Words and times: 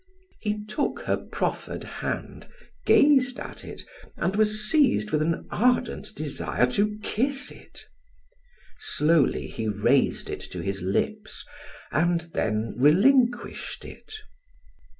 '"He 0.41 0.65
took 0.65 1.01
her 1.01 1.15
proffered 1.15 1.83
hand, 1.83 2.47
gazed 2.87 3.39
at 3.39 3.63
it, 3.63 3.83
and 4.17 4.35
was 4.35 4.67
seized 4.67 5.11
with 5.11 5.21
an 5.21 5.45
ardent 5.51 6.15
desire 6.15 6.65
to 6.71 6.97
kiss 7.03 7.51
it. 7.51 7.85
Slowly 8.79 9.45
he 9.45 9.67
raised 9.67 10.27
it 10.31 10.39
to 10.49 10.61
his 10.61 10.81
lips 10.81 11.45
and 11.91 12.21
then 12.33 12.73
relinquished 12.77 13.85
it. 13.85 14.11